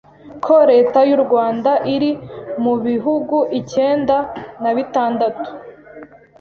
[0.45, 2.11] ko Leta y’u Rwanda iri
[2.63, 4.17] mu bihugu ikenda
[4.61, 5.49] na bitandatu